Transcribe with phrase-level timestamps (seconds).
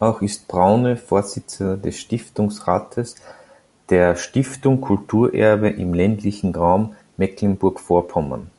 [0.00, 3.14] Auch ist Braune Vorsitzender des Stiftungsrates
[3.88, 8.50] der "Stiftung Kulturerbe im ländlichen Raum Mecklenburg-Vorpommern".